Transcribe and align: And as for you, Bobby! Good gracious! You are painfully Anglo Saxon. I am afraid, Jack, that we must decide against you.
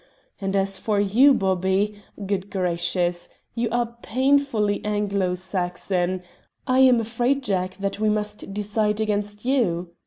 And 0.39 0.55
as 0.55 0.79
for 0.79 0.99
you, 0.99 1.31
Bobby! 1.31 2.01
Good 2.25 2.49
gracious! 2.49 3.29
You 3.53 3.69
are 3.69 3.97
painfully 4.01 4.83
Anglo 4.83 5.35
Saxon. 5.35 6.23
I 6.65 6.79
am 6.79 6.99
afraid, 6.99 7.43
Jack, 7.43 7.77
that 7.77 7.99
we 7.99 8.09
must 8.09 8.51
decide 8.51 8.99
against 8.99 9.45
you. 9.45 9.91